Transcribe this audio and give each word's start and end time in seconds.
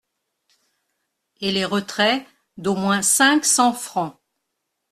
et 1.41 1.51
les 1.51 1.63
retraits, 1.63 2.25
d'au 2.57 2.75
moins 2.75 3.03
cinq 3.03 3.45
cents 3.45 3.71
fr. 3.71 4.15